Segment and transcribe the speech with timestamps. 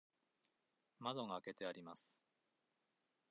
[0.99, 2.19] 窓が開けてあります。